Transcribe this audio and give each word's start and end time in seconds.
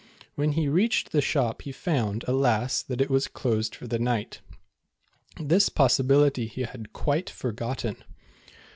When 0.33 0.53
he 0.53 0.67
reached 0.67 1.11
the 1.11 1.21
shop, 1.21 1.61
he 1.61 1.71
found, 1.71 2.25
alas, 2.27 2.81
that 2.81 3.01
it 3.01 3.09
was 3.11 3.27
closed 3.27 3.75
for 3.75 3.85
the 3.85 3.99
night. 3.99 4.41
This 5.39 5.69
possibility 5.69 6.47
he 6.47 6.61
had 6.63 6.91
quite 6.91 7.29
forgotten. 7.29 8.03